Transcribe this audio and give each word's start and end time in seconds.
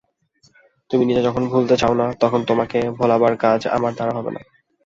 তুমি 0.91 1.03
নিজে 1.05 1.21
যখন 1.27 1.43
ভুলতে 1.51 1.75
চাও 1.81 1.93
না 1.95 2.07
তখন 2.21 2.39
তোমাকে 2.49 2.79
ভোলাবার 2.97 3.33
কাজ 3.43 3.59
আমার 3.75 3.91
দ্বারা 3.95 4.13
হবে 4.17 4.31
না। 4.35 4.41